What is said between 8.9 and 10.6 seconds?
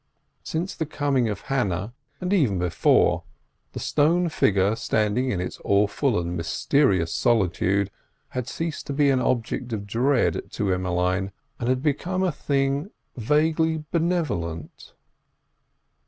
be an object of dread